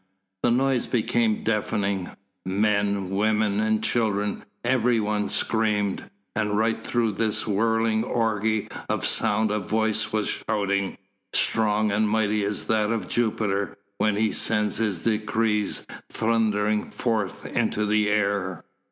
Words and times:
The 0.41 0.49
noise 0.49 0.87
became 0.87 1.43
deafening: 1.43 2.09
men, 2.43 3.11
women, 3.11 3.81
children, 3.83 4.43
everyone 4.65 5.29
screamed, 5.29 6.09
and 6.35 6.57
right 6.57 6.83
through 6.83 7.11
this 7.11 7.45
whirling 7.45 8.03
orgy 8.03 8.67
of 8.89 9.05
sound 9.05 9.51
a 9.51 9.59
voice 9.59 10.11
was 10.11 10.27
shouting, 10.27 10.97
strong 11.33 11.91
and 11.91 12.09
mighty 12.09 12.43
as 12.45 12.65
that 12.65 12.89
of 12.91 13.07
Jupiter 13.09 13.77
when 13.99 14.15
he 14.15 14.31
sends 14.31 14.77
his 14.77 15.03
decrees 15.03 15.85
thundering 16.09 16.89
forth 16.89 17.45
into 17.45 17.85
the 17.85 18.09
air. 18.09 18.63